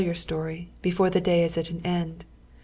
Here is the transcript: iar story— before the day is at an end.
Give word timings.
iar 0.03 0.17
story— 0.17 0.71
before 0.81 1.11
the 1.11 1.21
day 1.21 1.43
is 1.43 1.59
at 1.59 1.69
an 1.69 1.79
end. 1.85 2.25